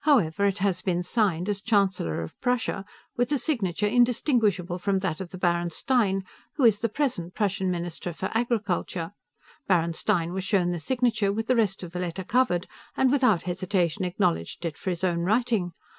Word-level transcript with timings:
However, 0.00 0.46
it 0.46 0.56
has 0.64 0.80
been 0.80 1.02
signed, 1.02 1.46
as 1.46 1.60
Chancellor 1.60 2.22
of 2.22 2.40
Prussia, 2.40 2.86
with 3.18 3.30
a 3.32 3.36
signature 3.36 3.86
indistinguishable 3.86 4.78
from 4.78 5.00
that 5.00 5.20
of 5.20 5.28
the 5.28 5.36
Baron 5.36 5.68
Stein, 5.68 6.24
who 6.54 6.64
is 6.64 6.80
the 6.80 6.88
present 6.88 7.34
Prussian 7.34 7.70
Minister 7.70 8.08
of 8.08 8.22
Agriculture. 8.22 9.12
Baron 9.68 9.92
Stein 9.92 10.32
was 10.32 10.42
shown 10.44 10.70
the 10.70 10.78
signature, 10.78 11.30
with 11.30 11.48
the 11.48 11.56
rest 11.56 11.82
of 11.82 11.92
the 11.92 12.00
letter 12.00 12.24
covered, 12.24 12.66
and 12.96 13.12
without 13.12 13.42
hesitation 13.42 14.06
acknowledged 14.06 14.64
it 14.64 14.78
for 14.78 14.88
his 14.88 15.04
own 15.04 15.18
writing. 15.18 15.72